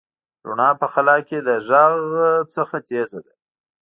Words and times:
رڼا 0.47 0.69
په 0.81 0.87
خلا 0.93 1.17
کې 1.27 1.37
د 1.47 1.49
غږ 1.67 1.93
نه 2.15 2.77
تېزه 2.87 3.19
ده. 3.25 3.33